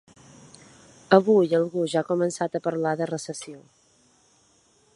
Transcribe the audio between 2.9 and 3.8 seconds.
de recessió.